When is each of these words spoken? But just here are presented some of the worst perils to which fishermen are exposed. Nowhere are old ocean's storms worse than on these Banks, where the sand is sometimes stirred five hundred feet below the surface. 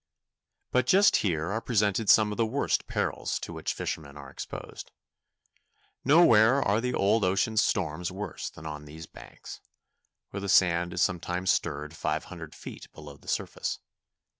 But 0.71 0.87
just 0.87 1.17
here 1.17 1.51
are 1.51 1.61
presented 1.61 2.09
some 2.09 2.31
of 2.31 2.37
the 2.37 2.45
worst 2.47 2.87
perils 2.87 3.37
to 3.41 3.53
which 3.53 3.75
fishermen 3.75 4.17
are 4.17 4.31
exposed. 4.31 4.89
Nowhere 6.03 6.59
are 6.63 6.81
old 6.95 7.23
ocean's 7.23 7.61
storms 7.61 8.11
worse 8.11 8.49
than 8.49 8.65
on 8.65 8.85
these 8.85 9.05
Banks, 9.05 9.61
where 10.31 10.41
the 10.41 10.49
sand 10.49 10.91
is 10.93 11.03
sometimes 11.03 11.51
stirred 11.51 11.95
five 11.95 12.23
hundred 12.23 12.55
feet 12.55 12.91
below 12.93 13.15
the 13.15 13.27
surface. 13.27 13.77